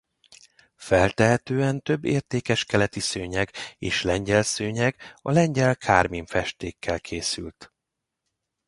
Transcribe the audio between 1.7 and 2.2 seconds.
több